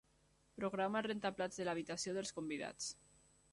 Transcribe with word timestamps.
Programa 0.59 1.01
el 1.01 1.07
rentaplats 1.09 1.61
de 1.61 1.69
l'habitació 1.69 2.17
dels 2.17 2.35
convidats. 2.41 2.91